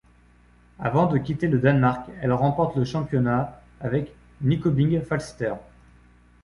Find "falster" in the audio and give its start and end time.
5.03-5.53